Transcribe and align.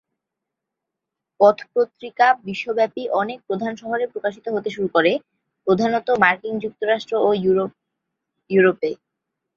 পথ 1.39 1.57
পত্রিকা 1.73 2.27
বিশ্বব্যাপী 2.47 3.03
অনেক 3.21 3.39
প্রধান 3.47 3.73
শহরে 3.81 4.05
প্রকাশিত 4.07 4.45
হতে 4.49 4.69
শুরু 4.69 4.87
করে, 4.95 5.11
প্রধানত 5.67 6.07
মার্কিন 6.23 6.55
যুক্তরাষ্ট্র 6.63 7.13
ও 7.17 7.29
পশ্চিম 7.29 7.57
ইউরোপে। 8.49 8.91